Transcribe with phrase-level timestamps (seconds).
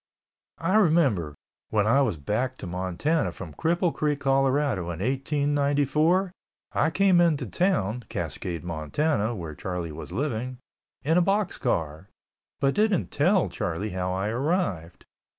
[0.57, 1.35] I remember,
[1.69, 6.31] when I went back to Montana from Cripple Creek, Colorado, in 1894,
[6.71, 10.57] I came into town (Cascade, Montana—where Charlie was living)
[11.03, 12.09] in a box car,
[12.59, 15.05] but didn't tell Charlie how I arrived.